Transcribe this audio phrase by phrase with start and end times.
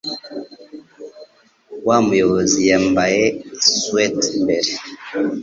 [1.87, 3.23] Wa muyobizi yambaye
[3.67, 4.71] swater imbere.